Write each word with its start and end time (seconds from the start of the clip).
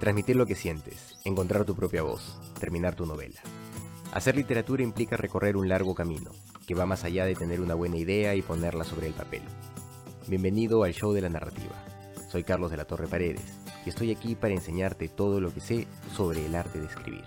Transmitir 0.00 0.34
lo 0.34 0.46
que 0.46 0.54
sientes, 0.54 1.18
encontrar 1.26 1.66
tu 1.66 1.76
propia 1.76 2.02
voz, 2.02 2.40
terminar 2.58 2.94
tu 2.94 3.04
novela. 3.04 3.38
Hacer 4.12 4.34
literatura 4.34 4.82
implica 4.82 5.18
recorrer 5.18 5.58
un 5.58 5.68
largo 5.68 5.94
camino, 5.94 6.30
que 6.66 6.74
va 6.74 6.86
más 6.86 7.04
allá 7.04 7.26
de 7.26 7.34
tener 7.34 7.60
una 7.60 7.74
buena 7.74 7.98
idea 7.98 8.34
y 8.34 8.40
ponerla 8.40 8.84
sobre 8.84 9.08
el 9.08 9.12
papel. 9.12 9.42
Bienvenido 10.26 10.84
al 10.84 10.94
show 10.94 11.12
de 11.12 11.20
la 11.20 11.28
narrativa. 11.28 11.74
Soy 12.30 12.44
Carlos 12.44 12.70
de 12.70 12.78
la 12.78 12.86
Torre 12.86 13.08
Paredes 13.08 13.58
y 13.84 13.90
estoy 13.90 14.10
aquí 14.10 14.36
para 14.36 14.54
enseñarte 14.54 15.08
todo 15.08 15.38
lo 15.38 15.52
que 15.52 15.60
sé 15.60 15.86
sobre 16.16 16.46
el 16.46 16.54
arte 16.54 16.80
de 16.80 16.86
escribir. 16.86 17.24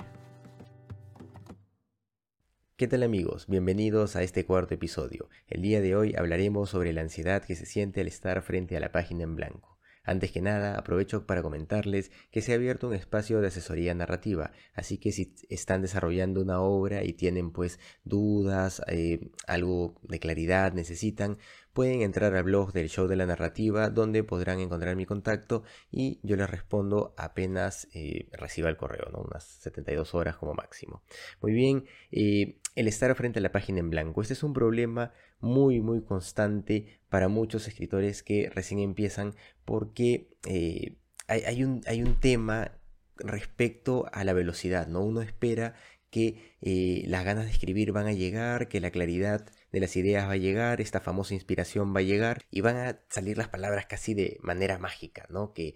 ¿Qué 2.76 2.88
tal 2.88 3.04
amigos? 3.04 3.46
Bienvenidos 3.46 4.16
a 4.16 4.24
este 4.24 4.48
cuarto 4.48 4.74
episodio. 4.74 5.30
El 5.48 5.62
día 5.62 5.80
de 5.80 5.96
hoy 5.96 6.16
hablaremos 6.18 6.72
sobre 6.72 6.92
la 6.92 7.02
ansiedad 7.02 7.44
que 7.44 7.56
se 7.56 7.68
siente 7.68 8.02
al 8.02 8.08
estar 8.08 8.42
frente 8.42 8.76
a 8.76 8.80
la 8.80 8.92
página 8.92 9.26
en 9.26 9.36
blanco. 9.36 9.73
Antes 10.04 10.32
que 10.32 10.42
nada, 10.42 10.78
aprovecho 10.78 11.26
para 11.26 11.42
comentarles 11.42 12.12
que 12.30 12.42
se 12.42 12.52
ha 12.52 12.56
abierto 12.56 12.88
un 12.88 12.94
espacio 12.94 13.40
de 13.40 13.48
asesoría 13.48 13.94
narrativa, 13.94 14.52
así 14.74 14.98
que 14.98 15.14
si 15.14 15.34
están 15.50 15.82
desarrollando 15.82 16.42
una 16.42 16.60
obra 16.60 17.04
y 17.06 17.14
tienen 17.14 17.52
pues 17.52 17.80
dudas, 18.04 18.82
eh, 18.88 19.32
algo 19.48 19.96
de 20.04 20.20
claridad 20.20 20.74
necesitan, 20.74 21.38
pueden 21.74 22.02
entrar 22.02 22.36
al 22.36 22.44
blog 22.44 22.72
del 22.72 22.90
show 22.90 23.08
de 23.08 23.16
la 23.16 23.26
narrativa 23.26 23.90
donde 23.90 24.24
podrán 24.24 24.60
encontrar 24.60 24.96
mi 24.96 25.06
contacto 25.06 25.64
y 25.92 26.20
yo 26.24 26.36
les 26.36 26.50
respondo 26.50 27.14
apenas 27.18 27.88
eh, 27.94 28.30
reciba 28.32 28.70
el 28.70 28.78
correo, 28.78 29.10
¿no? 29.12 29.20
unas 29.20 29.44
72 29.44 30.14
horas 30.14 30.38
como 30.38 30.54
máximo. 30.54 31.04
Muy 31.42 31.54
bien, 31.54 31.86
eh, 32.12 32.60
el 32.76 32.88
estar 32.88 33.14
frente 33.16 33.40
a 33.40 33.42
la 33.42 33.52
página 33.52 33.80
en 33.80 33.90
blanco, 33.90 34.22
este 34.22 34.34
es 34.34 34.44
un 34.44 34.54
problema 34.54 35.12
muy 35.40 35.82
muy 35.82 36.02
constante 36.02 37.00
para 37.10 37.28
muchos 37.28 37.68
escritores 37.68 38.24
que 38.24 38.50
recién 38.50 38.80
empiezan 38.80 39.36
porque 39.66 40.30
eh, 40.48 40.96
hay, 41.28 41.64
un, 41.64 41.82
hay, 41.86 42.02
un, 42.04 42.20
tema 42.20 42.72
respecto 43.18 44.06
a 44.12 44.24
la 44.24 44.34
velocidad, 44.34 44.88
¿no? 44.88 45.02
Uno 45.02 45.22
espera 45.22 45.76
que 46.14 46.54
eh, 46.62 47.06
las 47.08 47.26
ganas 47.26 47.46
de 47.46 47.52
escribir 47.52 47.92
van 47.92 48.06
a 48.06 48.14
llegar, 48.14 48.68
que 48.68 48.80
la 48.80 48.92
claridad 48.92 49.48
de 49.72 49.80
las 49.80 49.96
ideas 49.96 50.28
va 50.28 50.34
a 50.34 50.38
llegar, 50.38 50.80
esta 50.80 51.00
famosa 51.00 51.34
inspiración 51.34 51.92
va 51.96 52.02
a 52.02 52.04
llegar 52.04 52.44
y 52.52 52.62
van 52.62 52.78
a 52.78 53.00
salir 53.10 53.36
las 53.36 53.50
palabras 53.50 53.88
casi 53.88 54.14
de 54.14 54.38
manera 54.44 54.78
mágica, 54.78 55.26
¿no? 55.32 55.54
Que 55.54 55.74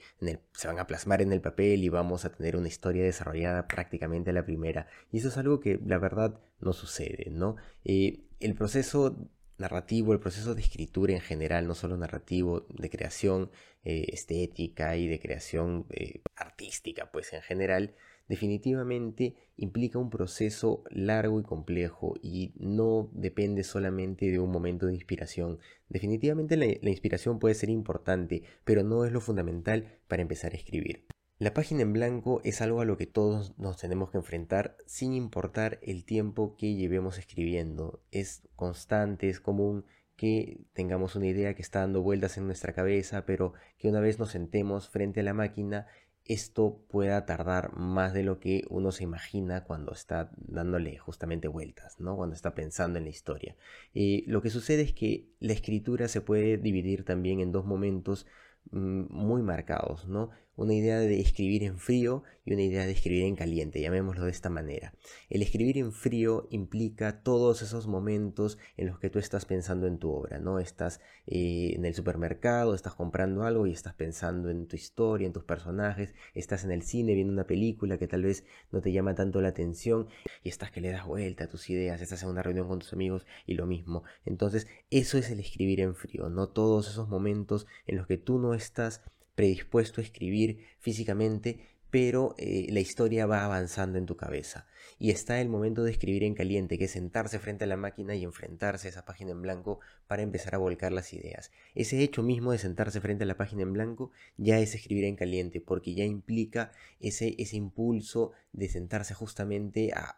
se 0.53 0.67
van 0.67 0.77
a 0.77 0.85
plasmar 0.85 1.23
en 1.23 1.33
el 1.33 1.41
papel 1.41 1.83
y 1.83 1.89
vamos 1.89 2.23
a 2.23 2.31
tener 2.31 2.55
una 2.55 2.67
historia 2.67 3.03
desarrollada 3.03 3.67
prácticamente 3.67 4.29
a 4.29 4.33
la 4.33 4.45
primera. 4.45 4.85
Y 5.11 5.17
eso 5.17 5.29
es 5.29 5.37
algo 5.37 5.59
que 5.59 5.79
la 5.83 5.97
verdad 5.97 6.39
no 6.59 6.71
sucede, 6.71 7.31
¿no? 7.31 7.55
Eh, 7.83 8.19
el 8.39 8.53
proceso 8.53 9.17
narrativo, 9.57 10.13
el 10.13 10.19
proceso 10.19 10.53
de 10.53 10.61
escritura 10.61 11.13
en 11.13 11.21
general, 11.21 11.65
no 11.65 11.73
solo 11.73 11.97
narrativo, 11.97 12.67
de 12.69 12.91
creación 12.91 13.49
eh, 13.83 14.05
estética 14.09 14.95
y 14.97 15.07
de 15.07 15.19
creación 15.19 15.87
artística, 16.35 17.11
pues 17.11 17.33
en 17.33 17.41
general, 17.41 17.95
definitivamente 18.27 19.35
implica 19.55 19.99
un 19.99 20.09
proceso 20.09 20.83
largo 20.89 21.39
y 21.39 21.43
complejo 21.43 22.15
y 22.21 22.53
no 22.57 23.09
depende 23.13 23.63
solamente 23.63 24.29
de 24.31 24.39
un 24.39 24.51
momento 24.51 24.87
de 24.87 24.93
inspiración. 24.93 25.59
Definitivamente 25.89 26.57
la 26.57 26.89
inspiración 26.89 27.39
puede 27.39 27.55
ser 27.55 27.69
importante, 27.69 28.43
pero 28.63 28.83
no 28.83 29.05
es 29.05 29.11
lo 29.11 29.21
fundamental 29.21 29.99
para 30.07 30.21
empezar 30.21 30.53
a 30.53 30.57
escribir. 30.57 31.05
La 31.39 31.53
página 31.53 31.83
en 31.83 31.93
blanco 31.93 32.41
es 32.43 32.61
algo 32.61 32.81
a 32.81 32.85
lo 32.85 32.97
que 32.97 33.05
todos 33.05 33.53
nos 33.59 33.77
tenemos 33.77 34.09
que 34.09 34.17
enfrentar 34.17 34.75
sin 34.87 35.13
importar 35.13 35.77
el 35.83 36.03
tiempo 36.03 36.55
que 36.57 36.73
llevemos 36.73 37.19
escribiendo. 37.19 38.01
Es 38.09 38.47
constante, 38.55 39.29
es 39.29 39.39
común 39.39 39.85
que 40.15 40.65
tengamos 40.73 41.15
una 41.15 41.27
idea 41.27 41.53
que 41.53 41.61
está 41.61 41.81
dando 41.81 42.01
vueltas 42.01 42.39
en 42.39 42.47
nuestra 42.47 42.73
cabeza, 42.73 43.27
pero 43.27 43.53
que 43.77 43.87
una 43.87 43.99
vez 43.99 44.17
nos 44.17 44.31
sentemos 44.31 44.89
frente 44.89 45.19
a 45.19 45.23
la 45.23 45.35
máquina, 45.35 45.85
esto 46.27 46.81
pueda 46.89 47.25
tardar 47.25 47.75
más 47.75 48.13
de 48.13 48.23
lo 48.23 48.39
que 48.39 48.63
uno 48.69 48.91
se 48.91 49.03
imagina 49.03 49.63
cuando 49.63 49.93
está 49.93 50.31
dándole 50.35 50.97
justamente 50.97 51.47
vueltas, 51.47 51.99
¿no? 51.99 52.15
Cuando 52.15 52.35
está 52.35 52.53
pensando 52.53 52.97
en 52.97 53.05
la 53.05 53.09
historia. 53.09 53.55
Lo 53.93 54.41
que 54.41 54.49
sucede 54.49 54.81
es 54.81 54.93
que 54.93 55.27
la 55.39 55.53
escritura 55.53 56.07
se 56.07 56.21
puede 56.21 56.57
dividir 56.57 57.03
también 57.05 57.39
en 57.39 57.51
dos 57.51 57.65
momentos 57.65 58.25
mm, 58.71 59.05
muy 59.09 59.41
marcados, 59.41 60.07
¿no? 60.07 60.29
Una 60.57 60.73
idea 60.73 60.99
de 60.99 61.21
escribir 61.21 61.63
en 61.63 61.77
frío 61.77 62.23
y 62.43 62.53
una 62.53 62.63
idea 62.63 62.85
de 62.85 62.91
escribir 62.91 63.23
en 63.23 63.35
caliente, 63.35 63.79
llamémoslo 63.79 64.25
de 64.25 64.31
esta 64.31 64.49
manera. 64.49 64.93
El 65.29 65.41
escribir 65.41 65.77
en 65.77 65.93
frío 65.93 66.47
implica 66.49 67.21
todos 67.21 67.61
esos 67.61 67.87
momentos 67.87 68.57
en 68.75 68.87
los 68.87 68.99
que 68.99 69.09
tú 69.09 69.19
estás 69.19 69.45
pensando 69.45 69.85
en 69.85 69.99
tu 69.99 70.09
obra, 70.09 70.39
¿no? 70.39 70.59
Estás 70.59 70.99
eh, 71.27 71.73
en 71.75 71.85
el 71.85 71.93
supermercado, 71.93 72.73
estás 72.73 72.95
comprando 72.95 73.43
algo 73.43 73.67
y 73.67 73.71
estás 73.71 73.93
pensando 73.93 74.49
en 74.49 74.67
tu 74.67 74.75
historia, 74.75 75.27
en 75.27 75.33
tus 75.33 75.43
personajes, 75.43 76.15
estás 76.33 76.63
en 76.63 76.71
el 76.71 76.81
cine 76.81 77.13
viendo 77.13 77.33
una 77.33 77.45
película 77.45 77.97
que 77.97 78.07
tal 78.07 78.23
vez 78.23 78.43
no 78.71 78.81
te 78.81 78.91
llama 78.91 79.13
tanto 79.13 79.41
la 79.41 79.49
atención 79.49 80.07
y 80.43 80.49
estás 80.49 80.71
que 80.71 80.81
le 80.81 80.91
das 80.91 81.05
vuelta 81.05 81.43
a 81.43 81.47
tus 81.47 81.69
ideas, 81.69 82.01
estás 82.01 82.23
en 82.23 82.29
una 82.29 82.41
reunión 82.43 82.67
con 82.67 82.79
tus 82.79 82.93
amigos 82.93 83.27
y 83.45 83.53
lo 83.53 83.67
mismo. 83.67 84.03
Entonces, 84.25 84.67
eso 84.89 85.19
es 85.19 85.29
el 85.29 85.39
escribir 85.39 85.81
en 85.81 85.93
frío, 85.93 86.29
no 86.29 86.49
todos 86.49 86.89
esos 86.89 87.09
momentos 87.09 87.67
en 87.85 87.97
los 87.97 88.07
que 88.07 88.17
tú 88.17 88.39
no 88.39 88.55
estás 88.55 89.01
predispuesto 89.37 90.01
a 90.01 90.03
escribir 90.03 90.65
físicamente, 90.79 91.59
pero 91.91 92.33
eh, 92.39 92.65
la 92.71 92.79
historia 92.79 93.27
va 93.27 93.45
avanzando 93.45 93.99
en 93.99 94.07
tu 94.07 94.17
cabeza. 94.17 94.65
Y 94.97 95.11
está 95.11 95.39
el 95.39 95.47
momento 95.47 95.83
de 95.83 95.91
escribir 95.91 96.23
en 96.23 96.33
caliente, 96.33 96.79
que 96.79 96.85
es 96.85 96.91
sentarse 96.91 97.37
frente 97.37 97.65
a 97.65 97.67
la 97.67 97.77
máquina 97.77 98.15
y 98.15 98.23
enfrentarse 98.23 98.87
a 98.87 98.89
esa 98.89 99.05
página 99.05 99.31
en 99.31 99.43
blanco 99.43 99.79
para 100.07 100.23
empezar 100.23 100.55
a 100.55 100.57
volcar 100.57 100.91
las 100.91 101.13
ideas. 101.13 101.51
Ese 101.75 102.01
hecho 102.01 102.23
mismo 102.23 102.51
de 102.51 102.57
sentarse 102.57 102.99
frente 102.99 103.25
a 103.25 103.27
la 103.27 103.37
página 103.37 103.61
en 103.61 103.73
blanco 103.73 104.11
ya 104.37 104.57
es 104.59 104.73
escribir 104.73 105.03
en 105.03 105.15
caliente, 105.15 105.61
porque 105.61 105.93
ya 105.93 106.03
implica 106.03 106.71
ese, 106.99 107.35
ese 107.37 107.57
impulso 107.57 108.31
de 108.53 108.69
sentarse 108.69 109.13
justamente 109.13 109.93
a, 109.93 110.15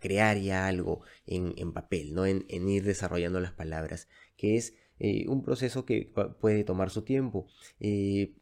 crear 0.00 0.38
ya 0.38 0.66
algo 0.66 1.02
en, 1.26 1.72
papel, 1.72 2.14
¿no? 2.14 2.26
En, 2.26 2.44
ir 2.48 2.82
desarrollando 2.84 3.38
las 3.38 3.52
palabras, 3.52 4.08
que 4.36 4.56
es 4.56 4.74
eh, 4.98 5.28
un 5.28 5.42
proceso 5.42 5.84
que 5.84 6.12
puede 6.40 6.64
tomar 6.64 6.90
su 6.90 7.02
tiempo. 7.02 7.46
Eh, 7.78 8.34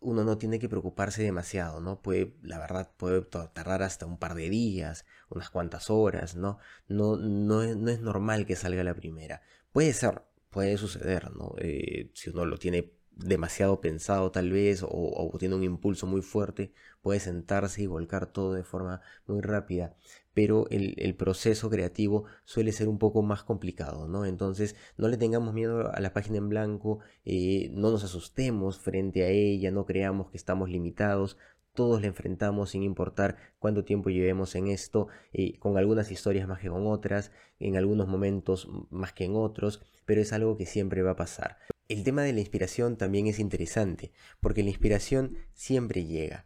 uno 0.00 0.24
no 0.24 0.38
tiene 0.38 0.58
que 0.58 0.68
preocuparse 0.68 1.22
demasiado, 1.22 1.80
¿no? 1.80 2.00
Puede, 2.02 2.34
la 2.42 2.58
verdad, 2.58 2.90
puede 2.96 3.22
tardar 3.22 3.82
hasta 3.82 4.06
un 4.06 4.18
par 4.18 4.34
de 4.34 4.50
días, 4.50 5.06
unas 5.30 5.50
cuantas 5.50 5.90
horas, 5.90 6.36
¿no? 6.36 6.58
No, 6.88 7.16
no, 7.16 7.62
es, 7.62 7.76
no 7.76 7.90
es 7.90 8.00
normal 8.00 8.46
que 8.46 8.56
salga 8.56 8.84
la 8.84 8.94
primera. 8.94 9.42
Puede 9.72 9.92
ser, 9.92 10.22
puede 10.50 10.76
suceder, 10.76 11.32
¿no? 11.34 11.54
Eh, 11.58 12.10
si 12.14 12.30
uno 12.30 12.44
lo 12.44 12.58
tiene 12.58 12.92
demasiado 13.16 13.80
pensado 13.80 14.30
tal 14.32 14.50
vez 14.50 14.82
o, 14.82 14.88
o, 14.88 15.38
tiene 15.38 15.54
un 15.54 15.62
impulso 15.64 16.06
muy 16.06 16.20
fuerte, 16.22 16.72
puede 17.00 17.20
sentarse 17.20 17.82
y 17.82 17.86
volcar 17.86 18.26
todo 18.26 18.54
de 18.54 18.64
forma 18.64 19.00
muy 19.26 19.40
rápida 19.40 19.94
pero 20.34 20.66
el, 20.70 21.14
proceso 21.14 21.70
creativo 21.70 22.24
suele 22.44 22.72
ser 22.72 22.88
un 22.88 22.98
poco 22.98 23.22
más 23.22 23.44
complicado, 23.44 24.08
¿no? 24.08 24.26
Entonces 24.26 24.74
no 24.98 25.08
le 25.08 25.16
tengamos 25.16 25.54
miedo 25.54 25.90
a 25.94 26.00
la 26.00 26.12
página 26.12 26.38
en 26.38 26.48
blanco, 26.48 26.98
eh, 27.24 27.70
no 27.72 27.90
nos 27.90 28.02
asustemos 28.04 28.80
frente 28.80 29.22
a 29.22 29.28
ella, 29.28 29.70
no 29.70 29.86
creamos 29.86 30.30
que 30.30 30.36
estamos 30.36 30.68
limitados, 30.68 31.38
todos 31.72 32.00
la 32.00 32.08
enfrentamos 32.08 32.70
sin 32.70 32.82
importar 32.82 33.36
cuánto 33.58 33.84
tiempo 33.84 34.10
llevemos 34.10 34.54
en 34.54 34.68
esto, 34.68 35.08
eh, 35.32 35.58
con 35.58 35.78
algunas 35.78 36.10
historias 36.10 36.48
más 36.48 36.60
que 36.60 36.68
con 36.68 36.86
otras, 36.86 37.30
en 37.58 37.76
algunos 37.76 38.08
momentos 38.08 38.68
más 38.90 39.12
que 39.12 39.24
en 39.24 39.36
otros, 39.36 39.82
pero 40.04 40.20
es 40.20 40.32
algo 40.32 40.56
que 40.56 40.66
siempre 40.66 41.02
va 41.02 41.12
a 41.12 41.16
pasar. 41.16 41.58
El 41.88 42.02
tema 42.02 42.22
de 42.22 42.32
la 42.32 42.40
inspiración 42.40 42.96
también 42.96 43.26
es 43.26 43.38
interesante, 43.38 44.12
porque 44.40 44.62
la 44.62 44.70
inspiración 44.70 45.36
siempre 45.52 46.06
llega 46.06 46.44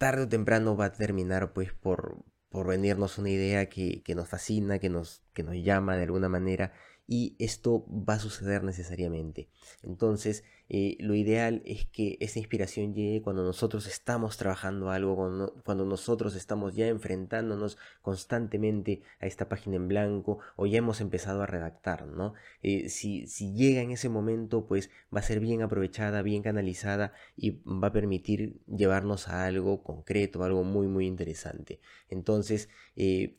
tarde 0.00 0.22
o 0.22 0.28
temprano 0.28 0.78
va 0.78 0.86
a 0.86 0.92
terminar 0.92 1.52
pues 1.52 1.74
por, 1.74 2.24
por 2.48 2.66
venirnos 2.66 3.18
una 3.18 3.28
idea 3.28 3.68
que, 3.68 4.02
que, 4.02 4.14
nos 4.14 4.28
fascina, 4.28 4.78
que 4.78 4.88
nos, 4.88 5.22
que 5.34 5.42
nos 5.42 5.54
llama 5.56 5.94
de 5.94 6.04
alguna 6.04 6.30
manera 6.30 6.72
y 7.06 7.36
esto 7.38 7.84
va 7.86 8.14
a 8.14 8.18
suceder 8.18 8.64
necesariamente. 8.64 9.50
Entonces, 9.82 10.42
eh, 10.72 10.96
lo 11.00 11.16
ideal 11.16 11.62
es 11.64 11.84
que 11.86 12.16
esa 12.20 12.38
inspiración 12.38 12.94
llegue 12.94 13.22
cuando 13.22 13.42
nosotros 13.42 13.88
estamos 13.88 14.36
trabajando 14.36 14.90
algo, 14.90 15.16
cuando, 15.64 15.84
nosotros 15.84 16.36
estamos 16.36 16.76
ya 16.76 16.86
enfrentándonos 16.86 17.76
constantemente 18.02 19.02
a 19.18 19.26
esta 19.26 19.48
página 19.48 19.74
en 19.76 19.88
blanco 19.88 20.38
o 20.54 20.66
ya 20.66 20.78
hemos 20.78 21.00
empezado 21.00 21.42
a 21.42 21.46
redactar, 21.46 22.06
¿no? 22.06 22.34
Eh, 22.62 22.88
si, 22.88 23.26
si 23.26 23.52
llega 23.52 23.80
en 23.80 23.90
ese 23.90 24.08
momento, 24.08 24.68
pues 24.68 24.90
va 25.12 25.18
a 25.18 25.24
ser 25.24 25.40
bien 25.40 25.62
aprovechada, 25.62 26.22
bien 26.22 26.44
canalizada 26.44 27.14
y 27.36 27.60
va 27.66 27.88
a 27.88 27.92
permitir 27.92 28.60
llevarnos 28.68 29.26
a 29.26 29.46
algo 29.46 29.82
concreto, 29.82 30.44
algo 30.44 30.62
muy, 30.62 30.86
muy 30.86 31.06
interesante. 31.08 31.80
Entonces, 32.08 32.68
eh, 32.94 33.36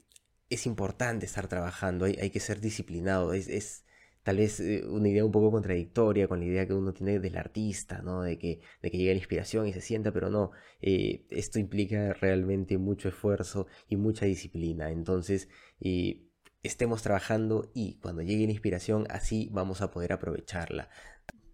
es 0.50 0.66
importante 0.66 1.25
estar 1.25 1.48
trabajando, 1.48 2.04
hay, 2.04 2.30
que 2.30 2.42
ser 2.42 2.60
disciplinado, 2.60 3.31
es, 3.31 3.86
tal 4.23 4.38
vez 4.38 4.59
eh, 4.59 4.83
una 4.88 5.09
idea 5.09 5.25
un 5.25 5.31
poco 5.31 5.51
contradictoria 5.51 6.27
con 6.27 6.39
la 6.39 6.45
idea 6.45 6.68
que 6.68 6.73
uno 6.73 6.94
tiene 6.94 7.19
del 7.19 7.38
artista, 7.38 8.01
¿no? 8.01 8.21
De 8.21 8.38
que, 8.38 8.62
de 8.81 8.91
que 8.91 8.97
llega 8.97 9.13
la 9.13 9.19
inspiración 9.19 9.68
y 9.68 9.73
se 9.73 9.81
sienta, 9.81 10.12
pero 10.12 10.29
no, 10.29 10.51
eh, 10.81 11.25
esto 11.29 11.59
implica 11.59 12.13
realmente 12.13 12.77
mucho 12.77 13.09
esfuerzo 13.09 13.68
y 13.88 13.95
mucha 13.97 14.25
disciplina, 14.25 14.91
entonces 14.91 15.50
eh, 15.79 16.23
estemos 16.63 17.01
trabajando 17.01 17.71
y 17.73 17.95
cuando 18.00 18.21
llegue 18.21 18.45
la 18.45 18.51
inspiración 18.51 19.07
así 19.09 19.50
vamos 19.51 19.81
a 19.81 19.91
poder 19.91 20.13
aprovecharla. 20.13 20.89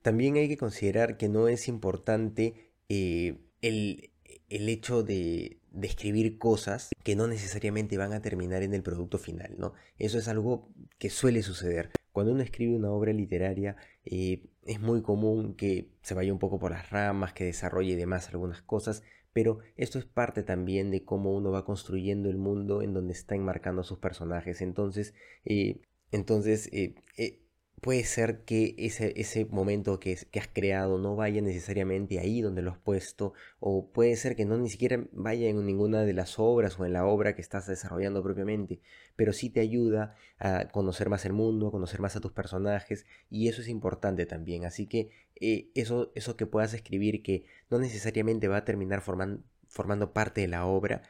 También 0.02 0.36
hay 0.38 0.48
que 0.48 0.58
considerar 0.58 1.18
que 1.18 1.30
no 1.30 1.48
es 1.48 1.68
importante 1.68 2.72
el 2.90 4.12
el 4.50 4.70
hecho 4.70 5.04
de, 5.04 5.60
de, 5.72 5.88
escribir 5.88 6.38
cosas 6.38 6.90
que 7.04 7.16
no 7.16 7.28
necesariamente 7.28 7.98
van 7.98 8.14
a 8.14 8.22
terminar 8.22 8.64
en 8.64 8.74
el 8.74 8.84
producto 8.84 9.18
final, 9.18 9.56
¿no? 9.58 9.74
Eso 9.98 10.18
es 10.18 10.28
algo 10.28 10.70
que 10.98 11.10
suele 11.10 11.44
suceder. 11.44 11.92
Cuando 12.18 12.34
uno 12.34 12.42
escribe 12.42 12.76
una 12.76 12.90
obra 12.90 13.14
literaria, 13.14 13.76
eh, 14.04 14.50
es 14.66 14.80
muy 14.82 15.04
común 15.04 15.54
que 15.54 15.92
se 16.02 16.16
vaya 16.16 16.34
un 16.34 16.40
poco 16.40 16.58
por 16.58 16.72
las 16.72 16.90
ramas, 16.90 17.32
que 17.32 17.44
desarrolle 17.44 17.96
demás 17.96 18.30
algunas 18.30 18.64
cosas, 18.64 19.04
pero 19.34 19.60
esto 19.76 20.00
es 20.00 20.06
parte 20.06 20.42
también 20.42 20.90
de 20.90 21.06
cómo 21.06 21.36
uno 21.36 21.52
va 21.52 21.64
construyendo 21.64 22.32
el 22.32 22.40
mundo 22.40 22.82
en 22.82 22.96
donde 22.96 23.14
está 23.14 23.36
enmarcando 23.36 23.82
a 23.82 23.84
sus 23.84 24.00
personajes. 24.00 24.62
Entonces, 24.62 25.14
eh, 25.46 25.80
entonces 26.12 26.72
eh, 26.74 26.96
puede 27.82 28.04
ser 28.04 28.44
que 28.44 28.76
ese, 28.78 29.14
ese 29.20 29.46
momento 29.46 30.00
que, 30.00 30.14
has 30.14 30.48
creado 30.48 30.98
no 30.98 31.16
vaya 31.16 31.42
necesariamente 31.42 32.20
ahí 32.20 32.42
donde 32.42 32.62
lo 32.62 32.72
has 32.72 32.78
puesto, 32.78 33.34
o 33.60 33.88
puede 33.92 34.16
ser 34.16 34.36
que 34.36 34.46
no 34.46 34.58
ni 34.58 34.70
siquiera 34.70 35.06
vaya 35.12 35.48
en 35.48 35.66
ninguna 35.66 36.04
de 36.04 36.14
las 36.14 36.40
obras 36.40 36.80
o 36.80 36.86
en 36.86 36.94
la 36.94 37.06
obra 37.06 37.36
que 37.36 37.42
estás 37.42 37.68
desarrollando 37.68 38.24
propiamente, 38.24 38.80
pero 39.16 39.34
sí 39.34 39.50
te 39.50 39.60
ayuda 39.60 40.16
a 40.40 40.68
conocer 40.70 41.10
más 41.10 41.26
el 41.26 41.34
mundo, 41.34 41.68
a 41.68 41.72
conocer 41.72 42.00
más 42.00 42.16
a 42.16 42.22
tus 42.22 42.32
personajes, 42.32 43.06
y 43.30 43.48
eso 43.48 43.62
es 43.62 43.68
importante 43.68 44.26
también. 44.26 44.66
Así 44.66 44.88
que 44.88 45.10
eh, 45.40 45.70
eso, 45.76 46.12
eso 46.16 46.36
que 46.36 46.48
puedas 46.48 46.74
escribir 46.74 47.22
que 47.22 47.46
no 47.70 47.80
necesariamente 47.80 48.48
va 48.48 48.58
a 48.58 48.66
terminar 48.66 49.02
formando 49.02 50.14
parte 50.14 50.42
de 50.42 50.48
la 50.48 50.66
obra, 50.66 51.04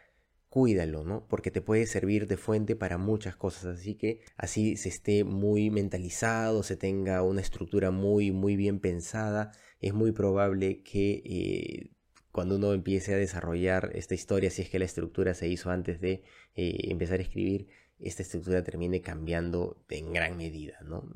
cuídalo, 0.58 1.04
¿no? 1.04 1.24
Porque 1.28 1.52
te 1.52 1.62
puede 1.62 1.86
servir 1.86 2.26
de 2.26 2.36
fuente 2.36 2.76
para 2.76 2.98
muchas 2.98 3.36
cosas, 3.36 3.66
así 3.66 3.94
que 3.94 4.22
así 4.38 4.76
se 4.76 4.90
esté 4.90 5.24
muy 5.24 5.70
mentalizado, 5.70 6.64
se 6.64 6.76
tenga 6.76 7.22
una 7.22 7.42
estructura 7.42 7.92
muy, 7.92 8.32
muy 8.32 8.56
bien 8.56 8.80
pensada, 8.80 9.52
es 9.82 9.94
muy 9.94 10.14
probable 10.14 10.82
que 10.82 11.22
eh, 11.26 11.92
cuando 12.32 12.56
uno 12.56 12.74
empiece 12.74 13.14
a 13.14 13.18
desarrollar 13.18 13.92
esta 13.94 14.16
historia, 14.16 14.50
si 14.50 14.64
es 14.64 14.70
que 14.72 14.80
la 14.80 14.86
estructura 14.86 15.36
se 15.36 15.48
hizo 15.48 15.70
antes 15.70 16.02
de 16.02 16.24
eh, 16.56 16.90
empezar 16.90 17.20
a 17.20 17.22
escribir, 17.22 17.68
esta 18.00 18.24
estructura 18.24 18.64
termine 18.64 19.02
cambiando 19.02 19.86
en 19.90 20.12
gran 20.12 20.38
medida, 20.38 20.80
¿no? 20.84 21.08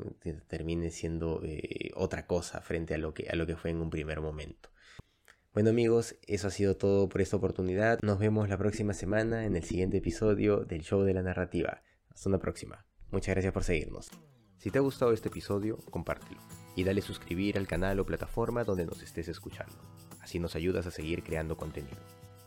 Termine 0.49 0.91
siendo 0.91 1.41
eh, 1.43 1.89
otra 1.95 2.27
cosa 2.27 2.61
frente 2.61 2.93
a 2.93 2.99
lo, 2.99 3.15
que, 3.15 3.27
a 3.27 3.35
lo 3.35 3.47
que 3.47 3.55
fue 3.55 3.71
en 3.71 3.81
un 3.81 3.89
primer 3.89 4.21
momento. 4.21 4.69
Bueno 5.53 5.69
amigos, 5.69 6.15
eso 6.27 6.48
ha 6.48 6.51
sido 6.51 6.77
todo 6.77 7.09
por 7.09 7.19
esta 7.19 7.36
oportunidad. 7.36 8.00
Nos 8.01 8.19
vemos 8.19 8.48
la 8.48 8.57
próxima 8.57 8.94
semana 8.94 9.45
en 9.45 9.57
el 9.57 9.65
siguiente 9.65 9.98
episodio 9.98 10.63
del 10.63 10.81
Show 10.81 11.01
de 11.01 11.13
la 11.13 11.24
Narrativa. 11.24 11.81
Hasta 12.09 12.30
una 12.30 12.39
próxima. 12.39 12.86
Muchas 13.12 13.36
gracias 13.36 13.51
por 13.51 13.65
seguirnos. 13.65 14.12
Si 14.59 14.71
te 14.71 14.77
ha 14.77 14.81
gustado 14.81 15.12
este 15.12 15.27
episodio, 15.27 15.75
compártelo 15.89 16.39
y 16.74 16.86
dale 16.86 17.01
suscribir 17.01 17.57
al 17.57 17.68
canal 17.68 18.00
o 18.00 18.06
plataforma 18.06 18.63
donde 18.63 18.86
nos 18.86 19.03
estés 19.03 19.27
escuchando. 19.27 19.75
Así 20.21 20.39
nos 20.39 20.56
ayudas 20.56 20.88
a 20.88 20.92
seguir 20.92 21.21
creando 21.21 21.57
contenido. 21.57 21.98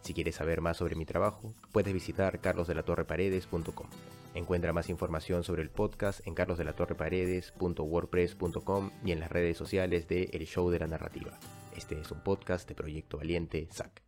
Si 0.01 0.15
quieres 0.15 0.37
saber 0.37 0.63
más 0.63 0.79
sobre 0.79 0.97
mi 0.97 1.05
trabajo, 1.05 1.53
puedes 1.73 1.93
visitar 1.93 2.41
carlosdelatorreparedes.com. 2.41 3.87
Encuentra 4.35 4.73
más 4.73 4.89
información 4.89 5.45
sobre 5.45 5.61
el 5.61 5.69
podcast 5.69 6.27
en 6.27 6.35
carlosdelatorreparedes.wordpress.com 6.35 8.91
y 9.05 9.13
en 9.13 9.21
las 9.21 9.31
redes 9.31 9.59
sociales 9.59 10.09
de 10.09 10.31
El 10.33 10.47
Show 10.47 10.71
de 10.71 10.79
la 10.79 10.87
Narrativa. 10.87 11.39
Este 11.75 12.01
es 12.01 12.11
un 12.13 12.21
podcast 12.21 12.69
de 12.69 12.77
Proyecto 12.77 13.19
Valiente, 13.19 13.67
SAC. 13.73 14.04